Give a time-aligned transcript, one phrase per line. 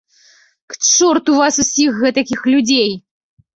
[0.73, 2.91] К чорту вас усіх гэтакіх людзей!